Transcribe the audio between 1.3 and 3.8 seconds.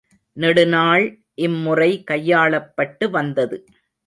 இம்முறை கையாளப்பட்டு வந்தது.